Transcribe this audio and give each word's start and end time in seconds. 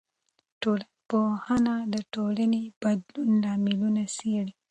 ټولنپوهنه 0.61 1.75
د 1.93 1.95
ټولنې 2.13 2.61
د 2.67 2.71
بدلون 2.83 3.29
لاملونه 3.43 4.03
څېړي. 4.15 4.53